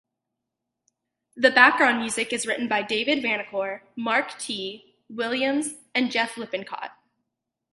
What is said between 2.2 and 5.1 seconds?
is written by David Vanacore, Mark T,